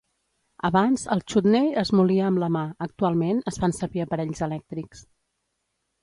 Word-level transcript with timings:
Abans 0.67 1.01
el 1.15 1.19
chutney 1.33 1.67
es 1.81 1.91
molia 1.99 2.23
amb 2.29 2.41
la 2.43 2.49
mà; 2.55 2.63
actualment 2.85 3.41
es 3.51 3.59
fan 3.65 3.75
servir 3.81 4.03
aparells 4.05 4.41
elèctrics. 4.47 5.05